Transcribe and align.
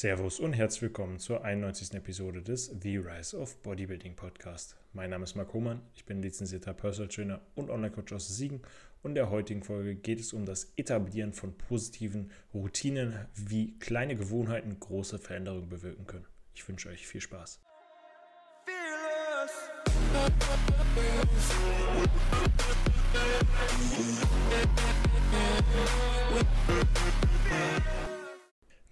Servus 0.00 0.40
und 0.40 0.54
herzlich 0.54 0.80
willkommen 0.80 1.18
zur 1.18 1.44
91. 1.44 1.92
Episode 1.92 2.40
des 2.40 2.74
The 2.80 2.96
Rise 2.96 3.36
of 3.36 3.62
Bodybuilding 3.62 4.16
Podcast. 4.16 4.74
Mein 4.94 5.10
Name 5.10 5.24
ist 5.24 5.34
Marc 5.34 5.52
Hohmann, 5.52 5.82
ich 5.94 6.06
bin 6.06 6.22
lizenzierter 6.22 6.72
Personal 6.72 7.10
Trainer 7.10 7.42
und 7.54 7.68
Online-Coach 7.68 8.14
aus 8.14 8.26
Siegen 8.26 8.62
und 9.02 9.10
in 9.10 9.16
der 9.16 9.28
heutigen 9.28 9.62
Folge 9.62 9.94
geht 9.94 10.18
es 10.18 10.32
um 10.32 10.46
das 10.46 10.72
Etablieren 10.76 11.34
von 11.34 11.52
positiven 11.52 12.30
Routinen, 12.54 13.26
wie 13.34 13.78
kleine 13.78 14.16
Gewohnheiten 14.16 14.80
große 14.80 15.18
Veränderungen 15.18 15.68
bewirken 15.68 16.06
können. 16.06 16.26
Ich 16.54 16.66
wünsche 16.66 16.88
euch 16.88 17.06
viel 17.06 17.20
Spaß. 17.20 17.60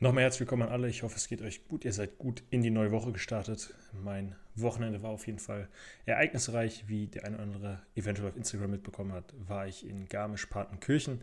Nochmal 0.00 0.22
herzlich 0.22 0.42
willkommen 0.42 0.62
an 0.62 0.68
alle. 0.68 0.88
Ich 0.88 1.02
hoffe, 1.02 1.16
es 1.16 1.26
geht 1.26 1.42
euch 1.42 1.66
gut. 1.66 1.84
Ihr 1.84 1.92
seid 1.92 2.18
gut 2.18 2.44
in 2.50 2.62
die 2.62 2.70
neue 2.70 2.92
Woche 2.92 3.10
gestartet. 3.10 3.74
Mein 3.92 4.36
Wochenende 4.54 5.02
war 5.02 5.10
auf 5.10 5.26
jeden 5.26 5.40
Fall 5.40 5.68
ereignisreich. 6.06 6.84
Wie 6.86 7.08
der 7.08 7.24
eine 7.24 7.34
oder 7.34 7.42
andere 7.42 7.82
eventuell 7.96 8.28
auf 8.28 8.36
Instagram 8.36 8.70
mitbekommen 8.70 9.12
hat, 9.12 9.34
war 9.48 9.66
ich 9.66 9.84
in 9.84 10.06
Garmisch-Partenkirchen 10.06 11.20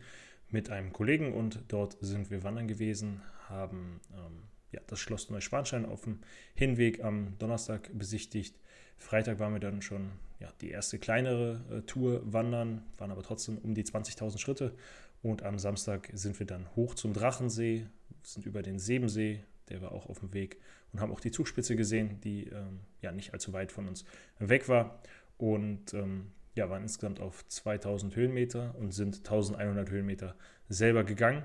mit 0.49 0.71
einem 0.71 0.91
Kollegen 0.91 1.33
und 1.33 1.63
dort 1.69 1.95
sind 2.01 2.29
wir 2.31 2.43
wandern 2.43 2.67
gewesen, 2.67 3.21
haben 3.47 4.01
ähm, 4.13 4.43
ja, 4.73 4.81
das 4.87 4.99
Schloss 4.99 5.29
Neuschwanstein 5.29 5.85
auf 5.85 6.01
dem 6.01 6.19
Hinweg 6.53 7.01
am 7.01 7.37
Donnerstag 7.39 7.89
besichtigt. 7.93 8.59
Freitag 8.97 9.39
waren 9.39 9.53
wir 9.53 9.61
dann 9.61 9.81
schon 9.81 10.11
ja, 10.41 10.51
die 10.59 10.71
erste 10.71 10.99
kleinere 10.99 11.61
äh, 11.71 11.81
Tour 11.83 12.21
wandern, 12.25 12.83
waren 12.97 13.11
aber 13.11 13.23
trotzdem 13.23 13.57
um 13.57 13.73
die 13.73 13.85
20.000 13.85 14.37
Schritte. 14.37 14.75
Und 15.23 15.43
am 15.43 15.59
Samstag 15.59 16.09
sind 16.13 16.37
wir 16.39 16.45
dann 16.45 16.67
hoch 16.75 16.93
zum 16.93 17.13
Drachensee, 17.13 17.87
sind 18.25 18.45
über 18.45 18.61
den 18.61 18.79
Sebensee, 18.79 19.43
der 19.69 19.81
war 19.81 19.91
auch 19.91 20.07
auf 20.07 20.19
dem 20.19 20.33
Weg 20.33 20.57
und 20.93 21.01
haben 21.01 21.11
auch 21.11 21.19
die 21.19 21.31
Zugspitze 21.31 21.75
gesehen, 21.75 22.19
die 22.21 22.47
ähm, 22.47 22.81
ja 23.01 23.11
nicht 23.11 23.33
allzu 23.33 23.53
weit 23.53 23.71
von 23.71 23.87
uns 23.87 24.05
weg 24.39 24.69
war 24.69 25.01
und 25.37 25.93
ähm, 25.93 26.31
ja, 26.55 26.69
waren 26.69 26.83
insgesamt 26.83 27.19
auf 27.19 27.45
2000 27.47 28.15
Höhenmeter 28.15 28.75
und 28.79 28.93
sind 28.93 29.17
1100 29.17 29.89
Höhenmeter 29.89 30.35
selber 30.69 31.03
gegangen 31.03 31.43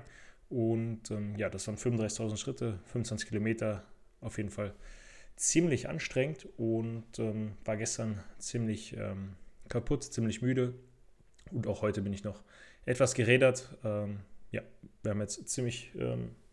und 0.49 1.11
ähm, 1.11 1.35
ja, 1.37 1.49
das 1.49 1.67
waren 1.67 1.77
35.000 1.77 2.37
Schritte, 2.37 2.79
25 2.85 3.27
Kilometer, 3.27 3.83
auf 4.21 4.37
jeden 4.37 4.49
Fall 4.49 4.73
ziemlich 5.35 5.89
anstrengend 5.89 6.47
und 6.57 7.19
ähm, 7.19 7.53
war 7.65 7.77
gestern 7.77 8.23
ziemlich 8.37 8.95
ähm, 8.97 9.33
kaputt, 9.69 10.03
ziemlich 10.03 10.41
müde 10.41 10.75
und 11.51 11.67
auch 11.67 11.81
heute 11.81 12.01
bin 12.01 12.13
ich 12.13 12.23
noch 12.23 12.43
etwas 12.85 13.13
gerädert. 13.13 13.75
Ähm, 13.83 14.19
ja, 14.51 14.61
wir 15.03 15.11
haben 15.11 15.21
jetzt 15.21 15.47
ziemlich 15.49 15.91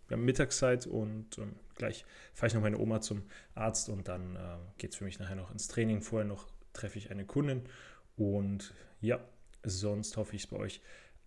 wir 0.09 0.17
haben 0.17 0.25
Mittagszeit 0.25 0.87
und 0.87 1.39
ähm, 1.39 1.57
gleich 1.77 2.05
fahre 2.33 2.49
ich 2.49 2.55
noch 2.55 2.63
meine 2.63 2.79
Oma 2.79 3.01
zum 3.01 3.23
Arzt 3.55 3.89
und 3.89 4.09
dann 4.09 4.37
äh, 4.37 4.57
geht 4.79 4.93
es 4.93 4.97
für 4.97 5.05
mich 5.05 5.19
nachher 5.19 5.37
noch 5.37 5.51
ins 5.51 5.69
Training. 5.69 6.01
Vorher 6.01 6.27
noch 6.27 6.47
treffe 6.73 6.99
ich 6.99 7.11
eine 7.11 7.27
Kundin 7.27 7.63
und 8.17 8.75
ja, 9.01 9.21
sonst 9.63 10.17
hoffe 10.17 10.35
ich 10.35 10.43
es 10.43 10.49
bei 10.49 10.57
euch 10.57 10.81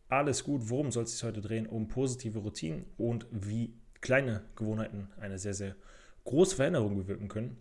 alles 0.09 0.43
gut. 0.43 0.63
Worum 0.65 0.91
soll 0.91 1.03
es 1.03 1.13
sich 1.13 1.23
heute 1.23 1.41
drehen? 1.41 1.67
Um 1.67 1.87
positive 1.87 2.39
Routinen 2.39 2.85
und 2.97 3.27
wie 3.31 3.73
kleine 4.01 4.43
Gewohnheiten 4.55 5.09
eine 5.19 5.37
sehr, 5.37 5.53
sehr 5.53 5.75
große 6.25 6.55
Veränderung 6.55 6.97
bewirken 6.97 7.27
können. 7.27 7.57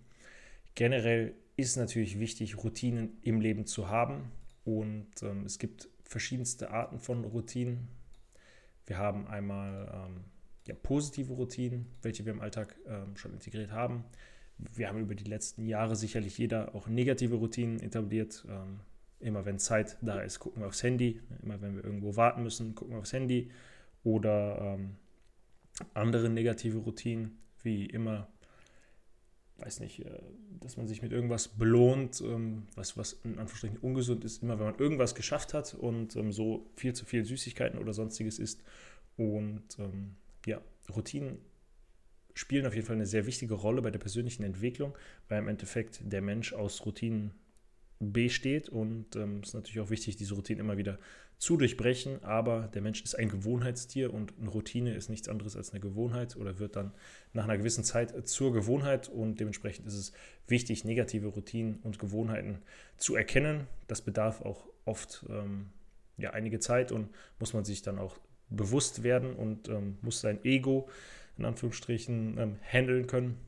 Generell 0.74 1.34
ist 1.56 1.76
natürlich 1.76 2.18
wichtig, 2.18 2.56
Routinen 2.64 3.18
im 3.22 3.40
Leben 3.40 3.66
zu 3.66 3.88
haben 3.88 4.32
und 4.64 5.22
ähm, 5.22 5.44
es 5.44 5.58
gibt 5.58 5.88
verschiedenste 6.02 6.70
Arten 6.70 6.98
von 6.98 7.24
Routinen. 7.24 7.88
Wir 8.86 8.98
haben 8.98 9.26
einmal 9.28 9.90
ähm, 9.92 10.24
ja, 10.70 10.76
positive 10.82 11.32
Routinen, 11.32 11.86
welche 12.02 12.24
wir 12.24 12.32
im 12.32 12.40
Alltag 12.40 12.76
ähm, 12.86 13.16
schon 13.16 13.32
integriert 13.32 13.72
haben. 13.72 14.04
Wir 14.56 14.88
haben 14.88 15.00
über 15.00 15.14
die 15.14 15.24
letzten 15.24 15.66
Jahre 15.66 15.96
sicherlich 15.96 16.38
jeder 16.38 16.74
auch 16.74 16.86
negative 16.86 17.34
Routinen 17.34 17.80
etabliert. 17.80 18.44
Ähm, 18.48 18.80
immer 19.18 19.44
wenn 19.44 19.58
Zeit 19.58 19.98
da 20.00 20.20
ist, 20.20 20.38
gucken 20.38 20.62
wir 20.62 20.68
aufs 20.68 20.82
Handy. 20.82 21.20
Immer 21.42 21.60
wenn 21.60 21.76
wir 21.76 21.84
irgendwo 21.84 22.16
warten 22.16 22.42
müssen, 22.42 22.74
gucken 22.74 22.94
wir 22.94 23.00
aufs 23.00 23.12
Handy. 23.12 23.50
Oder 24.04 24.76
ähm, 24.78 24.96
andere 25.92 26.28
negative 26.28 26.78
Routinen, 26.78 27.38
wie 27.62 27.86
immer, 27.86 28.28
weiß 29.58 29.80
nicht, 29.80 30.04
äh, 30.04 30.20
dass 30.60 30.76
man 30.76 30.86
sich 30.86 31.02
mit 31.02 31.10
irgendwas 31.10 31.48
belohnt, 31.48 32.20
ähm, 32.20 32.68
was, 32.76 32.96
was 32.96 33.14
in 33.24 33.38
Anführungsstrichen 33.38 33.78
ungesund 33.78 34.24
ist, 34.24 34.42
immer 34.42 34.58
wenn 34.58 34.66
man 34.66 34.78
irgendwas 34.78 35.14
geschafft 35.14 35.52
hat 35.52 35.74
und 35.74 36.14
ähm, 36.16 36.32
so 36.32 36.70
viel 36.76 36.92
zu 36.92 37.04
viel 37.04 37.24
Süßigkeiten 37.24 37.78
oder 37.78 37.92
sonstiges 37.92 38.38
isst. 38.38 38.62
Und 39.16 39.78
ähm, 39.78 40.16
ja, 40.46 40.60
Routinen 40.94 41.38
spielen 42.34 42.66
auf 42.66 42.74
jeden 42.74 42.86
Fall 42.86 42.96
eine 42.96 43.06
sehr 43.06 43.26
wichtige 43.26 43.54
Rolle 43.54 43.82
bei 43.82 43.90
der 43.90 43.98
persönlichen 43.98 44.44
Entwicklung, 44.44 44.96
weil 45.28 45.38
im 45.38 45.48
Endeffekt 45.48 46.00
der 46.04 46.22
Mensch 46.22 46.52
aus 46.52 46.84
Routinen 46.86 47.32
besteht 47.98 48.68
und 48.68 49.14
ähm, 49.16 49.22
es 49.22 49.24
ähm, 49.24 49.42
ist 49.42 49.54
natürlich 49.54 49.80
auch 49.80 49.90
wichtig, 49.90 50.16
diese 50.16 50.34
Routinen 50.34 50.64
immer 50.64 50.78
wieder 50.78 50.98
zu 51.38 51.56
durchbrechen, 51.56 52.22
aber 52.22 52.68
der 52.74 52.82
Mensch 52.82 53.02
ist 53.02 53.14
ein 53.14 53.30
Gewohnheitstier 53.30 54.12
und 54.12 54.34
eine 54.38 54.50
Routine 54.50 54.94
ist 54.94 55.08
nichts 55.08 55.28
anderes 55.28 55.56
als 55.56 55.70
eine 55.70 55.80
Gewohnheit 55.80 56.36
oder 56.36 56.58
wird 56.58 56.76
dann 56.76 56.92
nach 57.32 57.44
einer 57.44 57.56
gewissen 57.56 57.82
Zeit 57.82 58.28
zur 58.28 58.52
Gewohnheit 58.52 59.08
und 59.08 59.40
dementsprechend 59.40 59.86
ist 59.86 59.94
es 59.94 60.12
wichtig, 60.48 60.84
negative 60.84 61.28
Routinen 61.28 61.78
und 61.82 61.98
Gewohnheiten 61.98 62.58
zu 62.98 63.16
erkennen. 63.16 63.68
Das 63.86 64.02
bedarf 64.02 64.42
auch 64.42 64.66
oft 64.84 65.24
ähm, 65.30 65.70
ja, 66.18 66.30
einige 66.30 66.58
Zeit 66.58 66.92
und 66.92 67.08
muss 67.38 67.54
man 67.54 67.64
sich 67.64 67.80
dann 67.80 67.98
auch 67.98 68.18
bewusst 68.50 69.02
werden 69.02 69.34
und 69.34 69.68
ähm, 69.68 69.98
muss 70.02 70.20
sein 70.20 70.44
Ego 70.44 70.88
in 71.38 71.44
Anführungsstrichen 71.44 72.38
ähm, 72.38 72.56
handeln 72.62 73.06
können, 73.06 73.38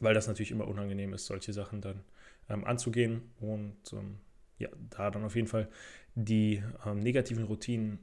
weil 0.00 0.14
das 0.14 0.26
natürlich 0.26 0.50
immer 0.50 0.66
unangenehm 0.66 1.12
ist, 1.12 1.26
solche 1.26 1.52
Sachen 1.52 1.80
dann 1.80 2.00
ähm, 2.48 2.64
anzugehen 2.64 3.22
und 3.40 3.76
ähm, 3.92 4.16
ja, 4.58 4.68
da 4.90 5.10
dann 5.10 5.24
auf 5.24 5.36
jeden 5.36 5.48
Fall 5.48 5.68
die 6.14 6.62
ähm, 6.84 7.00
negativen 7.00 7.44
Routinen 7.44 7.98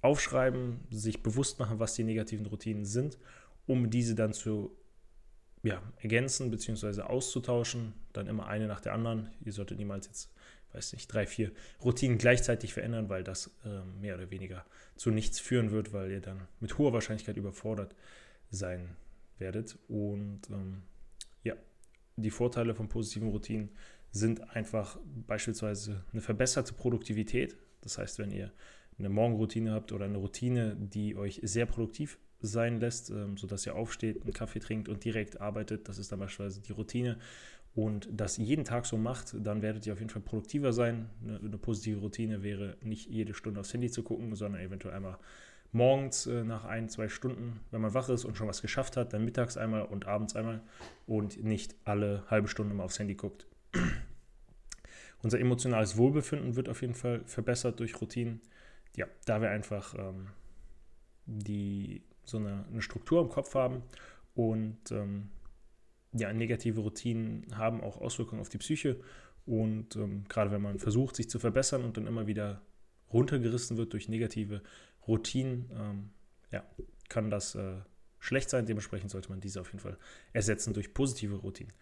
aufschreiben, 0.00 0.80
sich 0.90 1.22
bewusst 1.22 1.58
machen, 1.58 1.78
was 1.78 1.94
die 1.94 2.04
negativen 2.04 2.46
Routinen 2.46 2.84
sind, 2.84 3.18
um 3.66 3.90
diese 3.90 4.14
dann 4.14 4.32
zu 4.32 4.76
ja, 5.62 5.80
ergänzen 5.98 6.50
bzw. 6.50 7.02
auszutauschen, 7.02 7.92
dann 8.12 8.26
immer 8.26 8.46
eine 8.48 8.66
nach 8.66 8.80
der 8.80 8.94
anderen. 8.94 9.30
Ihr 9.44 9.52
solltet 9.52 9.78
niemals 9.78 10.06
jetzt 10.06 10.32
weiß 10.72 10.92
nicht, 10.94 11.08
drei, 11.08 11.26
vier 11.26 11.52
Routinen 11.82 12.18
gleichzeitig 12.18 12.72
verändern, 12.72 13.08
weil 13.08 13.24
das 13.24 13.50
äh, 13.64 13.84
mehr 14.00 14.14
oder 14.14 14.30
weniger 14.30 14.64
zu 14.96 15.10
nichts 15.10 15.38
führen 15.38 15.70
wird, 15.70 15.92
weil 15.92 16.10
ihr 16.10 16.20
dann 16.20 16.48
mit 16.60 16.78
hoher 16.78 16.92
Wahrscheinlichkeit 16.92 17.36
überfordert 17.36 17.94
sein 18.50 18.96
werdet. 19.38 19.78
Und 19.88 20.42
ähm, 20.50 20.82
ja, 21.42 21.54
die 22.16 22.30
Vorteile 22.30 22.74
von 22.74 22.88
positiven 22.88 23.28
Routinen 23.28 23.70
sind 24.10 24.50
einfach 24.54 24.98
beispielsweise 25.26 26.04
eine 26.12 26.20
verbesserte 26.20 26.74
Produktivität. 26.74 27.56
Das 27.80 27.98
heißt, 27.98 28.18
wenn 28.18 28.30
ihr 28.30 28.52
eine 28.98 29.08
Morgenroutine 29.08 29.72
habt 29.72 29.92
oder 29.92 30.04
eine 30.04 30.18
Routine, 30.18 30.76
die 30.76 31.16
euch 31.16 31.40
sehr 31.42 31.66
produktiv 31.66 32.18
sein 32.40 32.80
lässt, 32.80 33.10
ähm, 33.10 33.36
sodass 33.36 33.66
ihr 33.66 33.74
aufsteht, 33.74 34.22
einen 34.22 34.32
Kaffee 34.32 34.58
trinkt 34.58 34.88
und 34.88 35.04
direkt 35.04 35.40
arbeitet, 35.40 35.88
das 35.88 35.98
ist 35.98 36.12
dann 36.12 36.18
beispielsweise 36.18 36.60
die 36.60 36.72
Routine 36.72 37.18
und 37.74 38.08
das 38.12 38.36
jeden 38.36 38.64
Tag 38.64 38.84
so 38.84 38.98
macht, 38.98 39.34
dann 39.38 39.62
werdet 39.62 39.86
ihr 39.86 39.94
auf 39.94 39.98
jeden 39.98 40.10
Fall 40.10 40.22
produktiver 40.22 40.72
sein. 40.72 41.08
Eine, 41.22 41.38
eine, 41.38 41.58
positive 41.58 42.00
Routine 42.00 42.42
wäre 42.42 42.76
nicht 42.82 43.08
jede 43.08 43.32
Stunde 43.32 43.60
aufs 43.60 43.72
Handy 43.72 43.90
zu 43.90 44.02
gucken, 44.02 44.34
sondern 44.34 44.60
eventuell 44.60 44.94
einmal 44.94 45.18
morgens 45.72 46.26
äh, 46.26 46.44
nach 46.44 46.64
ein, 46.64 46.90
zwei 46.90 47.08
Stunden, 47.08 47.60
wenn 47.70 47.80
man 47.80 47.94
wach 47.94 48.10
ist 48.10 48.26
und 48.26 48.36
schon 48.36 48.46
was 48.46 48.60
geschafft 48.60 48.98
hat, 48.98 49.14
dann 49.14 49.24
mittags 49.24 49.56
einmal 49.56 49.82
und 49.82 50.06
abends 50.06 50.36
einmal 50.36 50.60
und 51.06 51.42
nicht 51.42 51.74
alle 51.84 52.24
halbe 52.28 52.48
Stunde 52.48 52.74
mal 52.74 52.84
aufs 52.84 52.98
Handy 52.98 53.14
guckt. 53.14 53.46
Unser 55.22 55.40
emotionales 55.40 55.96
Wohlbefinden 55.96 56.56
wird 56.56 56.68
auf 56.68 56.82
jeden 56.82 56.94
Fall 56.94 57.22
verbessert 57.24 57.80
durch 57.80 57.98
Routinen. 58.00 58.40
Ja, 58.96 59.06
da 59.24 59.40
wir 59.40 59.50
einfach 59.50 59.94
ähm, 59.94 60.26
die, 61.24 62.02
so 62.24 62.36
eine, 62.36 62.66
eine, 62.70 62.82
Struktur 62.82 63.22
im 63.22 63.30
Kopf 63.30 63.54
haben 63.54 63.82
und 64.34 64.90
ähm, 64.90 65.30
ja, 66.12 66.32
negative 66.32 66.80
Routinen 66.80 67.46
haben 67.56 67.80
auch 67.80 68.00
Auswirkungen 68.00 68.40
auf 68.40 68.48
die 68.48 68.58
Psyche. 68.58 69.00
Und 69.46 69.96
ähm, 69.96 70.24
gerade 70.28 70.50
wenn 70.50 70.62
man 70.62 70.78
versucht, 70.78 71.16
sich 71.16 71.28
zu 71.28 71.38
verbessern 71.38 71.84
und 71.84 71.96
dann 71.96 72.06
immer 72.06 72.26
wieder 72.26 72.62
runtergerissen 73.12 73.76
wird 73.76 73.92
durch 73.92 74.08
negative 74.08 74.62
Routinen, 75.06 75.70
ähm, 75.74 76.10
ja, 76.50 76.64
kann 77.08 77.30
das 77.30 77.54
äh, 77.54 77.74
schlecht 78.20 78.50
sein. 78.50 78.66
Dementsprechend 78.66 79.10
sollte 79.10 79.30
man 79.30 79.40
diese 79.40 79.60
auf 79.60 79.68
jeden 79.68 79.80
Fall 79.80 79.98
ersetzen 80.32 80.74
durch 80.74 80.94
positive 80.94 81.36
Routinen. 81.36 81.72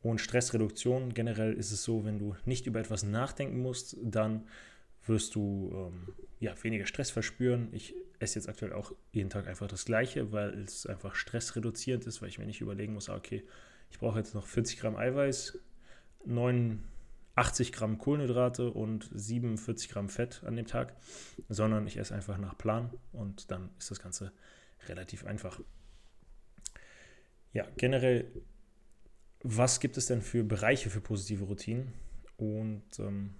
Und 0.00 0.20
Stressreduktion 0.20 1.12
generell 1.14 1.52
ist 1.54 1.72
es 1.72 1.82
so, 1.82 2.04
wenn 2.04 2.18
du 2.18 2.36
nicht 2.44 2.66
über 2.66 2.80
etwas 2.80 3.02
nachdenken 3.02 3.60
musst, 3.60 3.96
dann 4.02 4.46
wirst 5.06 5.34
du 5.34 5.70
ähm, 5.74 6.14
ja, 6.38 6.54
weniger 6.62 6.86
Stress 6.86 7.10
verspüren. 7.10 7.68
Ich 7.72 7.94
esse 8.18 8.38
jetzt 8.38 8.48
aktuell 8.48 8.72
auch 8.72 8.92
jeden 9.12 9.30
Tag 9.30 9.46
einfach 9.46 9.68
das 9.68 9.84
Gleiche, 9.84 10.32
weil 10.32 10.50
es 10.60 10.86
einfach 10.86 11.14
stressreduzierend 11.14 12.06
ist, 12.06 12.20
weil 12.20 12.28
ich 12.28 12.38
mir 12.38 12.46
nicht 12.46 12.60
überlegen 12.60 12.94
muss, 12.94 13.08
ah, 13.08 13.16
okay, 13.16 13.44
ich 13.90 13.98
brauche 13.98 14.18
jetzt 14.18 14.34
noch 14.34 14.46
40 14.46 14.78
Gramm 14.78 14.96
Eiweiß, 14.96 15.58
89 16.24 17.72
Gramm 17.72 17.98
Kohlenhydrate 17.98 18.70
und 18.70 19.08
47 19.14 19.88
Gramm 19.88 20.08
Fett 20.08 20.42
an 20.44 20.56
dem 20.56 20.66
Tag, 20.66 20.96
sondern 21.48 21.86
ich 21.86 21.96
esse 21.96 22.14
einfach 22.14 22.38
nach 22.38 22.58
Plan 22.58 22.90
und 23.12 23.50
dann 23.50 23.70
ist 23.78 23.90
das 23.90 24.00
Ganze 24.00 24.32
relativ 24.88 25.24
einfach. 25.24 25.60
Ja, 27.52 27.66
generell, 27.76 28.30
was 29.42 29.80
gibt 29.80 29.96
es 29.96 30.06
denn 30.06 30.22
für 30.22 30.44
Bereiche 30.44 30.90
für 30.90 31.00
positive 31.00 31.44
Routinen? 31.44 31.94
Und 32.36 32.98
ähm, 32.98 33.34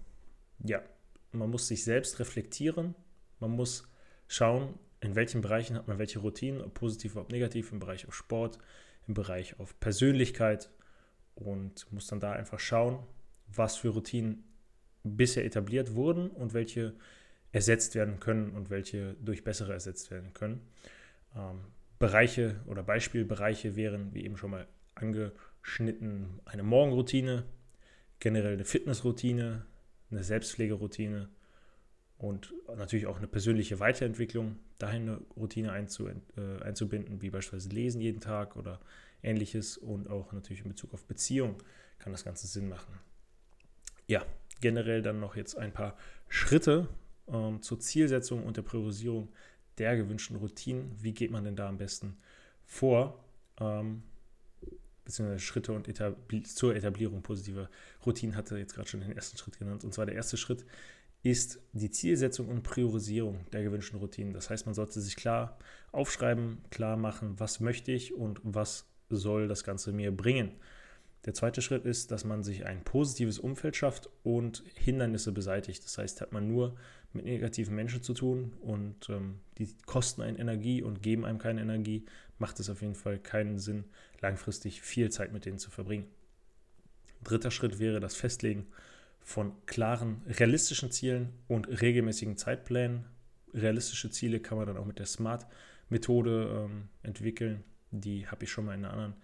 ja, 0.60 0.82
man 1.32 1.50
muss 1.50 1.68
sich 1.68 1.84
selbst 1.84 2.18
reflektieren. 2.18 2.94
Man 3.38 3.50
muss 3.50 3.88
schauen, 4.28 4.78
in 5.00 5.14
welchen 5.14 5.40
Bereichen 5.40 5.76
hat 5.76 5.88
man 5.88 5.98
welche 5.98 6.20
Routinen, 6.20 6.60
ob 6.60 6.74
positiv, 6.74 7.16
ob 7.16 7.30
negativ, 7.30 7.72
im 7.72 7.80
Bereich 7.80 8.06
auf 8.06 8.14
Sport, 8.14 8.58
im 9.06 9.14
Bereich 9.14 9.58
auf 9.58 9.78
Persönlichkeit 9.80 10.70
und 11.34 11.90
muss 11.92 12.06
dann 12.06 12.20
da 12.20 12.32
einfach 12.32 12.60
schauen, 12.60 12.98
was 13.48 13.76
für 13.76 13.88
Routinen 13.88 14.44
bisher 15.02 15.44
etabliert 15.44 15.94
wurden 15.94 16.28
und 16.30 16.52
welche 16.52 16.94
ersetzt 17.52 17.94
werden 17.94 18.20
können 18.20 18.50
und 18.50 18.70
welche 18.70 19.14
durch 19.20 19.44
bessere 19.44 19.72
ersetzt 19.72 20.10
werden 20.10 20.34
können. 20.34 20.60
Ähm, 21.34 21.60
Bereiche 21.98 22.60
oder 22.66 22.82
Beispielbereiche 22.82 23.74
wären, 23.74 24.12
wie 24.14 24.24
eben 24.24 24.36
schon 24.36 24.50
mal 24.50 24.66
angeschnitten, 24.94 26.40
eine 26.44 26.62
Morgenroutine, 26.62 27.44
generell 28.20 28.54
eine 28.54 28.64
Fitnessroutine, 28.64 29.64
eine 30.10 30.22
Selbstpflegeroutine 30.22 31.28
und 32.18 32.52
natürlich 32.76 33.06
auch 33.06 33.18
eine 33.18 33.28
persönliche 33.28 33.78
Weiterentwicklung, 33.78 34.58
dahin 34.78 35.02
eine 35.02 35.20
Routine 35.36 35.72
einzu, 35.72 36.08
äh, 36.08 36.14
einzubinden, 36.62 37.22
wie 37.22 37.30
beispielsweise 37.30 37.74
Lesen 37.74 38.00
jeden 38.00 38.20
Tag 38.20 38.56
oder 38.56 38.80
ähnliches 39.22 39.78
und 39.78 40.10
auch 40.10 40.32
natürlich 40.32 40.62
in 40.62 40.68
Bezug 40.68 40.92
auf 40.94 41.04
Beziehung 41.04 41.62
kann 41.98 42.12
das 42.12 42.24
Ganze 42.24 42.46
Sinn 42.46 42.68
machen. 42.68 42.98
Ja, 44.06 44.24
generell 44.60 45.02
dann 45.02 45.20
noch 45.20 45.36
jetzt 45.36 45.56
ein 45.56 45.72
paar 45.72 45.96
Schritte 46.28 46.88
ähm, 47.28 47.62
zur 47.62 47.78
Zielsetzung 47.78 48.44
und 48.44 48.56
der 48.56 48.62
Priorisierung 48.62 49.28
der 49.78 49.96
gewünschten 49.96 50.36
Routinen. 50.36 50.90
Wie 51.00 51.12
geht 51.12 51.30
man 51.30 51.44
denn 51.44 51.56
da 51.56 51.68
am 51.68 51.78
besten 51.78 52.16
vor? 52.64 53.24
Ähm, 53.60 54.02
beziehungsweise 55.04 55.40
Schritte 55.40 55.72
und 55.72 55.88
etabli 55.88 56.42
zur 56.42 56.74
Etablierung 56.74 57.22
positiver 57.22 57.70
Routinen 58.04 58.36
hatte 58.36 58.58
jetzt 58.58 58.74
gerade 58.74 58.88
schon 58.88 59.00
den 59.00 59.12
ersten 59.12 59.38
Schritt 59.38 59.58
genannt. 59.58 59.84
Und 59.84 59.94
zwar 59.94 60.06
der 60.06 60.14
erste 60.14 60.36
Schritt 60.36 60.64
ist 61.22 61.60
die 61.72 61.90
Zielsetzung 61.90 62.48
und 62.48 62.62
Priorisierung 62.62 63.44
der 63.52 63.62
gewünschten 63.62 63.98
Routinen. 63.98 64.32
Das 64.32 64.50
heißt, 64.50 64.66
man 64.66 64.74
sollte 64.74 65.00
sich 65.00 65.16
klar 65.16 65.58
aufschreiben, 65.92 66.58
klar 66.70 66.96
machen, 66.96 67.34
was 67.38 67.60
möchte 67.60 67.92
ich 67.92 68.14
und 68.14 68.40
was 68.42 68.86
soll 69.10 69.48
das 69.48 69.64
Ganze 69.64 69.92
mir 69.92 70.16
bringen. 70.16 70.52
Der 71.24 71.34
zweite 71.34 71.60
Schritt 71.60 71.84
ist, 71.84 72.10
dass 72.12 72.24
man 72.24 72.42
sich 72.42 72.64
ein 72.64 72.84
positives 72.84 73.38
Umfeld 73.38 73.76
schafft 73.76 74.08
und 74.22 74.62
Hindernisse 74.74 75.32
beseitigt. 75.32 75.84
Das 75.84 75.98
heißt, 75.98 76.20
hat 76.20 76.32
man 76.32 76.46
nur 76.46 76.76
mit 77.12 77.24
negativen 77.24 77.74
Menschen 77.74 78.02
zu 78.02 78.14
tun 78.14 78.52
und 78.60 79.08
ähm, 79.08 79.40
die 79.58 79.68
kosten 79.86 80.22
einen 80.22 80.36
Energie 80.36 80.82
und 80.82 81.02
geben 81.02 81.24
einem 81.24 81.38
keine 81.38 81.62
Energie, 81.62 82.06
macht 82.38 82.60
es 82.60 82.70
auf 82.70 82.82
jeden 82.82 82.94
Fall 82.94 83.18
keinen 83.18 83.58
Sinn, 83.58 83.84
langfristig 84.20 84.82
viel 84.82 85.10
Zeit 85.10 85.32
mit 85.32 85.44
denen 85.44 85.58
zu 85.58 85.70
verbringen. 85.70 86.06
Dritter 87.24 87.50
Schritt 87.50 87.80
wäre 87.80 87.98
das 87.98 88.14
Festlegen 88.14 88.66
von 89.28 89.52
klaren, 89.66 90.22
realistischen 90.26 90.90
Zielen 90.90 91.34
und 91.48 91.66
regelmäßigen 91.82 92.38
Zeitplänen. 92.38 93.04
Realistische 93.52 94.08
Ziele 94.08 94.40
kann 94.40 94.56
man 94.56 94.66
dann 94.66 94.78
auch 94.78 94.86
mit 94.86 94.98
der 94.98 95.04
SMART-Methode 95.04 96.64
ähm, 96.64 96.88
entwickeln. 97.02 97.62
Die 97.90 98.26
habe 98.26 98.44
ich 98.44 98.50
schon 98.50 98.64
mal 98.64 98.72
in 98.72 98.86
einer 98.86 98.94
anderen 98.94 99.14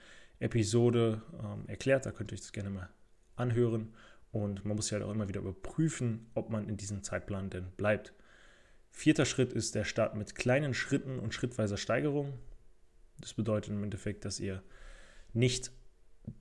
Episode 0.41 1.23
ähm, 1.43 1.67
erklärt. 1.69 2.05
Da 2.05 2.13
könnt 2.13 2.31
ihr 2.31 2.35
euch 2.35 2.43
das 2.43 2.53
gerne 2.53 2.69
mal 2.69 2.91
anhören. 3.37 3.95
Und 4.31 4.67
man 4.67 4.77
muss 4.77 4.91
ja 4.91 4.99
halt 4.99 5.09
auch 5.09 5.15
immer 5.15 5.27
wieder 5.29 5.41
überprüfen, 5.41 6.27
ob 6.35 6.51
man 6.51 6.69
in 6.69 6.77
diesem 6.77 7.03
Zeitplan 7.03 7.49
denn 7.49 7.71
bleibt. 7.79 8.13
Vierter 8.91 9.25
Schritt 9.25 9.55
ist 9.55 9.75
der 9.75 9.85
Start 9.85 10.17
mit 10.17 10.35
kleinen 10.35 10.75
Schritten 10.75 11.19
und 11.19 11.33
schrittweiser 11.33 11.79
Steigerung. 11.79 12.35
Das 13.21 13.33
bedeutet 13.33 13.71
im 13.71 13.83
Endeffekt, 13.83 14.27
dass 14.27 14.39
ihr 14.39 14.63
nicht 15.33 15.71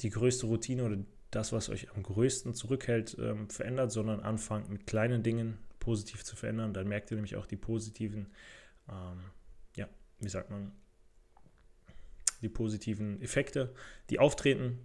die 0.01 0.09
größte 0.09 0.47
Routine 0.47 0.83
oder 0.83 0.97
das, 1.35 1.51
was 1.51 1.69
euch 1.69 1.91
am 1.91 2.03
größten 2.03 2.53
zurückhält, 2.53 3.17
ähm, 3.19 3.49
verändert, 3.49 3.91
sondern 3.91 4.19
anfangt 4.19 4.69
mit 4.69 4.87
kleinen 4.87 5.23
Dingen 5.23 5.57
positiv 5.79 6.23
zu 6.23 6.35
verändern. 6.35 6.73
Dann 6.73 6.87
merkt 6.87 7.11
ihr 7.11 7.15
nämlich 7.15 7.35
auch 7.35 7.45
die 7.45 7.57
positiven, 7.57 8.27
ähm, 8.89 9.19
ja, 9.75 9.87
wie 10.19 10.29
sagt 10.29 10.49
man, 10.49 10.71
die 12.41 12.49
positiven 12.49 13.21
Effekte, 13.21 13.73
die 14.09 14.19
auftreten 14.19 14.79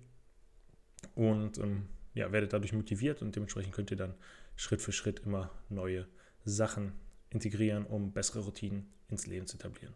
und 1.15 1.59
ähm, 1.59 1.89
ja, 2.15 2.33
werdet 2.33 2.53
dadurch 2.53 2.73
motiviert 2.73 3.23
und 3.23 3.37
dementsprechend 3.37 3.75
könnt 3.75 3.91
ihr 3.91 3.97
dann 3.97 4.15
Schritt 4.57 4.83
für 4.83 4.93
Schritt 4.93 5.21
immer 5.21 5.51
neue 5.69 6.09
Sachen 6.45 6.93
integrieren, 7.31 7.85
um 7.85 8.13
bessere 8.13 8.41
Routinen 8.41 8.93
ins 9.09 9.27
Leben 9.27 9.47
zu 9.47 9.57
etablieren. 9.57 9.95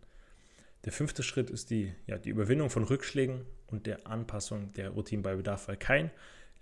Der 0.84 0.92
fünfte 0.92 1.22
Schritt 1.22 1.50
ist 1.50 1.70
die, 1.70 1.94
ja, 2.06 2.18
die 2.18 2.30
Überwindung 2.30 2.68
von 2.68 2.84
Rückschlägen 2.84 3.46
und 3.66 3.86
der 3.86 4.06
Anpassung 4.06 4.72
der 4.72 4.90
Routinen 4.90 5.22
bei 5.22 5.36
Bedarf, 5.36 5.68
weil 5.68 5.76
kein 5.76 6.10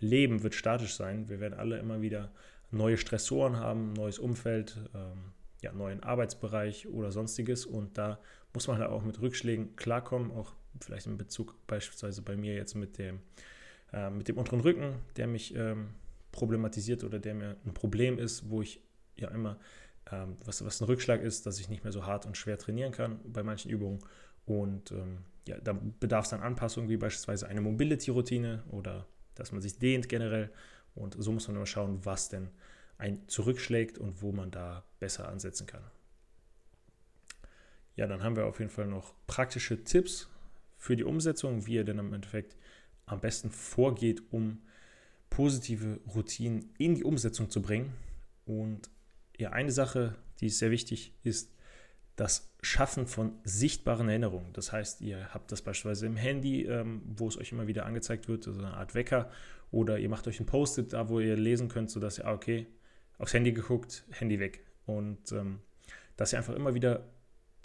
Leben 0.00 0.42
wird 0.42 0.54
statisch 0.54 0.94
sein. 0.94 1.28
Wir 1.28 1.40
werden 1.40 1.54
alle 1.54 1.78
immer 1.78 2.00
wieder 2.00 2.30
neue 2.70 2.96
Stressoren 2.96 3.56
haben, 3.56 3.92
neues 3.92 4.18
Umfeld, 4.18 4.76
ähm, 4.94 5.32
ja, 5.62 5.72
neuen 5.72 6.02
Arbeitsbereich 6.02 6.88
oder 6.88 7.12
sonstiges. 7.12 7.66
Und 7.66 7.98
da 7.98 8.18
muss 8.54 8.68
man 8.68 8.78
halt 8.78 8.90
auch 8.90 9.02
mit 9.02 9.20
Rückschlägen 9.20 9.76
klarkommen, 9.76 10.30
auch 10.30 10.54
vielleicht 10.80 11.06
in 11.06 11.16
Bezug 11.16 11.54
beispielsweise 11.66 12.22
bei 12.22 12.36
mir 12.36 12.54
jetzt 12.54 12.74
mit 12.74 12.98
dem, 12.98 13.20
äh, 13.92 14.10
mit 14.10 14.28
dem 14.28 14.38
unteren 14.38 14.60
Rücken, 14.60 14.94
der 15.16 15.26
mich 15.26 15.54
ähm, 15.54 15.90
problematisiert 16.32 17.04
oder 17.04 17.18
der 17.18 17.34
mir 17.34 17.56
ein 17.64 17.74
Problem 17.74 18.18
ist, 18.18 18.48
wo 18.48 18.62
ich 18.62 18.80
ja 19.16 19.28
immer, 19.28 19.58
ähm, 20.10 20.36
was, 20.44 20.64
was 20.64 20.80
ein 20.80 20.84
Rückschlag 20.84 21.20
ist, 21.22 21.46
dass 21.46 21.58
ich 21.58 21.68
nicht 21.68 21.84
mehr 21.84 21.92
so 21.92 22.06
hart 22.06 22.26
und 22.26 22.36
schwer 22.36 22.58
trainieren 22.58 22.92
kann 22.92 23.20
bei 23.24 23.42
manchen 23.42 23.70
Übungen. 23.70 23.98
Und 24.46 24.92
ähm, 24.92 25.18
ja, 25.46 25.58
da 25.58 25.72
bedarf 25.72 26.24
es 26.24 26.30
dann 26.30 26.40
Anpassungen, 26.40 26.88
wie 26.88 26.96
beispielsweise 26.96 27.48
eine 27.48 27.60
Mobility-Routine 27.60 28.62
oder 28.70 29.06
dass 29.34 29.52
man 29.52 29.60
sich 29.60 29.78
dehnt 29.78 30.08
generell. 30.08 30.52
Und 30.94 31.16
so 31.18 31.32
muss 31.32 31.48
man 31.48 31.56
immer 31.56 31.66
schauen, 31.66 32.04
was 32.04 32.28
denn 32.28 32.50
ein 32.98 33.26
zurückschlägt 33.28 33.98
und 33.98 34.22
wo 34.22 34.32
man 34.32 34.50
da 34.50 34.84
besser 34.98 35.28
ansetzen 35.28 35.66
kann. 35.66 35.82
Ja, 37.96 38.06
dann 38.06 38.22
haben 38.22 38.36
wir 38.36 38.46
auf 38.46 38.58
jeden 38.58 38.70
Fall 38.70 38.86
noch 38.86 39.14
praktische 39.26 39.84
Tipps 39.84 40.28
für 40.76 40.96
die 40.96 41.04
Umsetzung, 41.04 41.66
wie 41.66 41.74
ihr 41.74 41.84
denn 41.84 41.98
im 41.98 42.12
Endeffekt 42.12 42.56
am 43.06 43.20
besten 43.20 43.50
vorgeht, 43.50 44.22
um 44.30 44.62
positive 45.28 46.00
Routinen 46.14 46.70
in 46.78 46.94
die 46.94 47.04
Umsetzung 47.04 47.50
zu 47.50 47.62
bringen. 47.62 47.92
Und 48.46 48.90
ja, 49.36 49.50
eine 49.50 49.72
Sache, 49.72 50.16
die 50.40 50.48
sehr 50.48 50.70
wichtig 50.70 51.14
ist, 51.22 51.52
das 52.20 52.52
Schaffen 52.60 53.06
von 53.06 53.32
sichtbaren 53.44 54.10
Erinnerungen. 54.10 54.52
Das 54.52 54.72
heißt, 54.72 55.00
ihr 55.00 55.32
habt 55.32 55.50
das 55.52 55.62
beispielsweise 55.62 56.04
im 56.04 56.16
Handy, 56.16 56.66
ähm, 56.66 57.00
wo 57.06 57.26
es 57.26 57.38
euch 57.38 57.50
immer 57.50 57.66
wieder 57.66 57.86
angezeigt 57.86 58.28
wird, 58.28 58.44
so 58.44 58.52
eine 58.52 58.74
Art 58.74 58.94
Wecker, 58.94 59.30
oder 59.70 59.98
ihr 59.98 60.10
macht 60.10 60.28
euch 60.28 60.38
ein 60.38 60.44
Post-it 60.44 60.92
da, 60.92 61.08
wo 61.08 61.18
ihr 61.18 61.34
lesen 61.34 61.68
könnt, 61.68 61.90
sodass 61.90 62.18
ihr, 62.18 62.26
ah, 62.26 62.34
okay, 62.34 62.66
aufs 63.16 63.32
Handy 63.32 63.52
geguckt, 63.52 64.04
Handy 64.10 64.38
weg. 64.38 64.66
Und 64.84 65.32
ähm, 65.32 65.60
dass 66.18 66.34
ihr 66.34 66.38
einfach 66.38 66.54
immer 66.54 66.74
wieder 66.74 67.08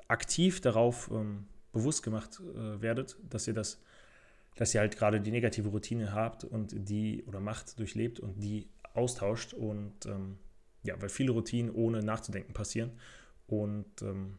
aktiv 0.07 0.61
darauf 0.61 1.11
ähm, 1.11 1.47
bewusst 1.73 2.01
gemacht 2.01 2.39
äh, 2.39 2.81
werdet, 2.81 3.17
dass 3.29 3.47
ihr 3.49 3.53
das, 3.53 3.81
dass 4.55 4.73
ihr 4.73 4.79
halt 4.79 4.95
gerade 4.95 5.19
die 5.19 5.31
negative 5.31 5.67
Routine 5.67 6.13
habt 6.13 6.45
und 6.45 6.73
die 6.87 7.25
oder 7.25 7.41
macht, 7.41 7.77
durchlebt 7.77 8.21
und 8.21 8.41
die 8.41 8.69
austauscht. 8.93 9.53
Und 9.53 10.05
ähm, 10.05 10.37
ja, 10.83 10.95
weil 11.01 11.09
viele 11.09 11.33
Routinen 11.33 11.75
ohne 11.75 12.01
nachzudenken 12.03 12.53
passieren. 12.53 12.91
Und 13.47 14.01
ähm, 14.01 14.37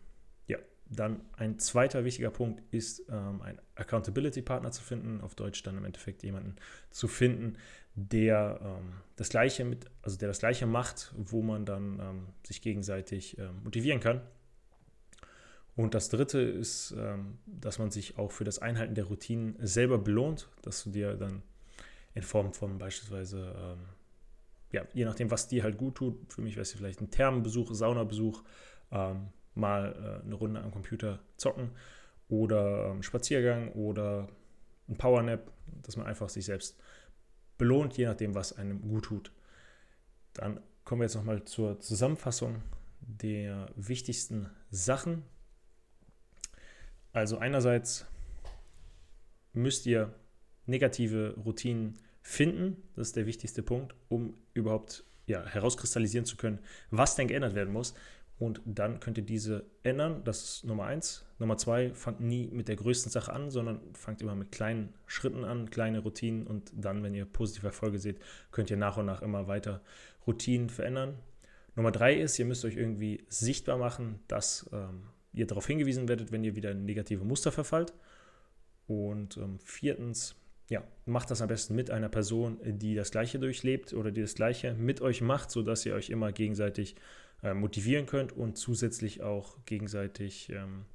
dann 0.89 1.21
ein 1.37 1.59
zweiter 1.59 2.05
wichtiger 2.05 2.31
Punkt 2.31 2.63
ist, 2.73 3.03
ähm, 3.09 3.43
einen 3.43 3.59
Accountability-Partner 3.75 4.71
zu 4.71 4.83
finden, 4.83 5.21
auf 5.21 5.35
Deutsch 5.35 5.63
dann 5.63 5.77
im 5.77 5.85
Endeffekt 5.85 6.23
jemanden 6.23 6.57
zu 6.91 7.09
finden, 7.09 7.57
der 7.95 8.61
ähm, 8.63 8.93
das 9.17 9.31
Gleiche 9.31 9.65
mit, 9.65 9.87
also 10.03 10.17
der 10.17 10.29
das 10.29 10.39
Gleiche 10.39 10.67
macht, 10.67 11.13
wo 11.17 11.43
man 11.43 11.65
dann 11.65 11.99
ähm, 12.01 12.27
sich 12.47 12.63
gegenseitig 12.63 13.39
äh, 13.39 13.49
motivieren 13.65 14.01
kann. 14.01 14.21
Und 15.75 15.95
das 15.95 16.09
dritte 16.09 16.41
ist, 16.41 16.95
ähm, 16.97 17.39
dass 17.47 17.79
man 17.79 17.91
sich 17.91 18.19
auch 18.19 18.33
für 18.33 18.45
das 18.45 18.59
Einhalten 18.59 18.95
der 18.95 19.05
Routinen 19.05 19.57
selber 19.61 19.99
belohnt, 19.99 20.49
dass 20.63 20.85
du 20.85 20.91
dir 20.91 21.15
dann 21.15 21.43
in 22.15 22.23
Form 22.23 22.55
von 22.55 22.79
beispielsweise, 22.79 23.55
ähm, 23.59 23.79
ja, 24.73 24.87
je 24.95 25.05
nachdem, 25.05 25.31
was 25.31 25.49
dir 25.49 25.63
halt 25.63 25.77
gut 25.77 25.97
tut, 25.97 26.33
für 26.33 26.41
mich 26.41 26.55
wäre 26.55 26.63
es 26.63 26.73
vielleicht 26.73 27.01
ein 27.01 27.11
Thermenbesuch, 27.11 27.75
Saunabesuch, 27.75 28.43
ähm, 28.91 29.29
mal 29.57 30.21
äh, 30.23 30.25
eine 30.25 30.35
Runde 30.35 30.63
am 30.63 30.71
Computer 30.71 31.21
zocken 31.37 31.71
oder 32.29 32.91
ähm, 32.91 33.03
Spaziergang 33.03 33.73
oder 33.73 34.29
ein 34.89 34.97
Powernap, 34.97 35.51
dass 35.83 35.97
man 35.97 36.07
einfach 36.07 36.29
sich 36.29 36.45
selbst 36.45 36.79
belohnt, 37.59 37.97
je 37.97 38.07
nachdem, 38.07 38.35
was 38.35 38.57
einem 38.57 38.83
gut 38.83 39.07
tut. 39.07 39.33
Dann 40.35 40.61
kommen 40.85 41.01
wir 41.01 41.07
jetzt 41.07 41.17
nochmal 41.17 41.45
zur 41.45 41.81
Zusammenfassung 41.81 42.63
der 43.01 43.69
wichtigsten 43.77 44.51
Sachen. 44.71 45.23
Also 47.13 47.39
einerseits 47.39 48.07
müsst 49.53 49.87
ihr 49.87 50.15
negative 50.67 51.35
Routinen 51.45 51.99
finden, 52.21 52.83
das 52.95 53.09
ist 53.09 53.17
der 53.17 53.27
wichtigste 53.27 53.63
Punkt, 53.63 53.95
um 54.09 54.35
überhaupt 54.53 55.05
ja, 55.27 55.45
herauskristallisieren 55.45 56.27
zu 56.27 56.37
können, 56.37 56.59
was 56.91 57.17
denn 57.17 57.29
geändert 57.29 57.55
werden 57.55 57.73
muss. 57.73 57.95
Und 58.39 58.61
dann 58.67 59.01
könnt 59.01 59.17
ihr 59.17 59.25
diese 59.25 59.65
ändern. 59.83 60.23
Das 60.25 60.45
ist 60.45 60.65
Nummer 60.65 60.85
eins. 60.85 61.25
Nummer 61.39 61.57
zwei, 61.57 61.95
fangt 61.95 62.21
nie 62.21 62.49
mit 62.49 62.69
der 62.69 62.77
größten 62.77 63.11
Sache 63.11 63.33
an, 63.33 63.51
sondern 63.51 63.81
fangt 63.95 64.21
immer 64.21 64.35
mit 64.35 64.53
kleinen 64.53 64.93
Schritten 65.07 65.45
an, 65.45 65.71
kleine 65.71 66.01
Routinen. 66.01 66.47
Und 66.47 66.71
dann, 66.75 67.03
wenn 67.03 67.15
ihr 67.15 67.25
positive 67.25 67.67
Erfolge 67.67 67.99
seht, 67.99 68.21
könnt 68.51 68.71
ihr 68.71 68.77
nach 68.77 68.99
und 68.99 69.07
nach 69.07 69.23
immer 69.23 69.47
weiter 69.47 69.81
Routinen 70.27 70.69
verändern. 70.69 71.19
Nummer 71.77 71.93
drei 71.93 72.15
ist, 72.15 72.39
ihr 72.39 72.45
müsst 72.45 72.65
euch 72.65 72.77
irgendwie 72.77 73.25
sichtbar 73.29 73.79
machen, 73.79 74.19
dass 74.29 74.69
ähm, 74.73 75.05
ihr 75.33 75.47
darauf 75.47 75.67
hingewiesen 75.67 76.09
werdet, 76.09 76.33
wenn 76.33 76.45
ihr 76.45 76.57
wieder 76.57 76.73
in 76.73 76.85
negative 76.85 77.25
Muster 77.25 77.53
verfallt. 77.53 77.95
Und 78.87 79.37
ähm, 79.39 79.59
viertens, 79.61 80.37
ja, 80.69 80.83
macht 81.05 81.31
das 81.31 81.43
am 81.43 81.49
besten 81.49 81.75
mit 81.75 81.91
einer 81.91 82.09
Person, 82.09 82.59
die 82.65 82.95
das 82.95 83.11
Gleiche 83.11 83.39
durchlebt 83.39 83.93
oder 83.93 84.11
die 84.11 84.23
das 84.23 84.35
Gleiche 84.35 84.75
mit 84.75 85.01
euch 85.01 85.21
macht, 85.21 85.51
sodass 85.51 85.87
ihr 85.87 85.95
euch 85.95 86.11
immer 86.11 86.33
gegenseitig 86.33 86.97
äh, 87.43 87.55
motivieren 87.55 88.07
könnt 88.07 88.33
und 88.33 88.57
zusätzlich 88.57 89.23
auch 89.23 89.57
gegenseitig 89.65 90.51
ähm, 90.51 90.87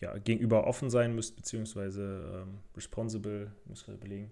ja, 0.00 0.16
gegenüber 0.18 0.66
offen 0.66 0.90
sein 0.90 1.14
müsst, 1.14 1.36
beziehungsweise 1.36 2.42
ähm, 2.42 2.58
responsible, 2.76 3.52
müsst 3.66 3.88
ihr 3.88 3.94
überlegen. 3.94 4.30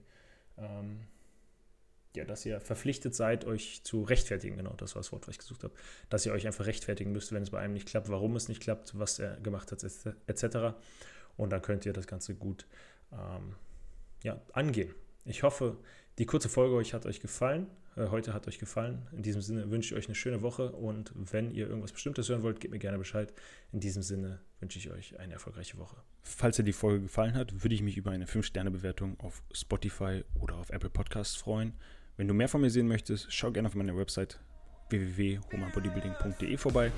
Ähm, 0.59 1.01
ja, 2.17 2.25
dass 2.25 2.47
ihr 2.47 2.61
verpflichtet 2.61 3.15
seid, 3.15 3.45
euch 3.45 3.83
zu 3.83 4.03
rechtfertigen, 4.03 4.57
genau, 4.57 4.75
das 4.75 4.95
war 4.95 5.01
das 5.01 5.11
Wort, 5.11 5.27
was 5.27 5.33
ich 5.33 5.39
gesucht 5.39 5.65
habe, 5.65 5.75
dass 6.11 6.25
ihr 6.25 6.33
euch 6.33 6.47
einfach 6.47 6.67
rechtfertigen 6.67 7.11
müsst, 7.11 7.33
wenn 7.33 7.43
es 7.43 7.51
bei 7.51 7.59
einem 7.59 7.75
nicht 7.75 7.89
klappt, 7.89 8.09
warum 8.09 8.37
es 8.37 8.49
nicht 8.49 8.63
klappt, 8.63 8.97
was 8.97 9.19
er 9.19 9.41
gemacht 9.41 9.73
hat, 9.73 9.83
etc. 9.83 10.77
Und 11.37 11.51
dann 11.51 11.61
könnt 11.61 11.87
ihr 11.87 11.93
das 11.93 12.07
Ganze 12.07 12.37
gut 12.37 12.67
ähm, 13.13 13.57
ja, 14.23 14.41
angehen. 14.53 14.95
Ich 15.25 15.43
hoffe, 15.43 15.77
die 16.19 16.27
kurze 16.27 16.49
Folge 16.49 16.77
euch 16.77 16.95
hat 16.95 17.05
euch 17.07 17.21
gefallen. 17.21 17.67
Äh, 17.97 18.09
heute 18.09 18.35
hat 18.35 18.49
euch 18.49 18.59
gefallen. 18.59 19.07
In 19.13 19.23
diesem 19.23 19.43
Sinne 19.43 19.71
wünsche 19.71 19.95
ich 19.95 19.99
euch 19.99 20.07
eine 20.07 20.15
schöne 20.15 20.43
Woche 20.43 20.73
und 20.73 21.13
wenn 21.15 21.51
ihr 21.51 21.69
irgendwas 21.69 21.93
Bestimmtes 21.93 22.29
hören 22.29 22.43
wollt, 22.43 22.61
gebt 22.61 22.73
mir 22.73 22.79
gerne 22.79 22.99
Bescheid. 22.99 23.33
In 23.73 23.81
diesem 23.81 24.03
Sinne 24.03 24.41
wünsche 24.61 24.79
ich 24.79 24.91
euch 24.91 25.19
eine 25.19 25.35
erfolgreiche 25.35 25.79
Woche. 25.79 25.97
Falls 26.23 26.57
dir 26.57 26.65
die 26.65 26.73
Folge 26.73 27.03
gefallen 27.03 27.35
hat, 27.35 27.63
würde 27.63 27.75
ich 27.75 27.83
mich 27.83 27.97
über 27.97 28.11
eine 28.11 28.27
5-Sterne-Bewertung 28.27 29.19
auf 29.21 29.43
Spotify 29.53 30.25
oder 30.41 30.57
auf 30.57 30.71
Apple 30.71 30.91
Podcasts 30.91 31.37
freuen. 31.37 31.75
Wenn 32.17 32.29
du 32.29 32.35
mehr 32.35 32.49
von 32.49 32.61
mir 32.61 32.71
sehen 32.71 32.89
möchtest, 32.89 33.33
schau 33.33 33.51
gerne 33.51 33.69
auf 33.69 33.75
meiner 33.75 33.97
Website 33.97 34.41
www.homabodybuilding.de 34.91 36.57
vorbei 36.57 36.93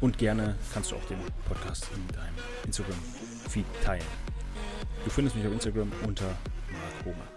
und 0.00 0.18
gerne 0.18 0.56
kannst 0.72 0.92
du 0.92 0.96
auch 0.96 1.04
den 1.06 1.18
Podcast 1.46 1.88
in 1.94 2.14
deinem 2.14 2.34
Instagram-Feed 2.66 3.64
teilen. 3.82 4.04
Du 5.04 5.10
findest 5.10 5.36
mich 5.36 5.46
auf 5.46 5.52
Instagram 5.52 5.90
unter 6.06 6.26
Mark 6.26 7.04
Homer. 7.04 7.33